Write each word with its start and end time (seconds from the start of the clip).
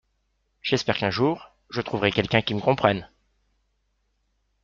J’espère 0.63 0.97
qu’un 0.97 1.11
jour, 1.11 1.51
je 1.69 1.79
trouverai 1.79 2.11
quelqu’un 2.11 2.41
qui 2.41 2.55
me 2.55 2.59
comprenne. 2.59 3.07